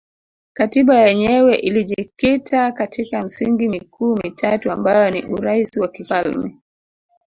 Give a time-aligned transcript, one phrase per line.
[0.53, 6.55] Katiba yenyewe ilijikita katika misingi mikuu mitatu ambayo ni Urais wa kifalme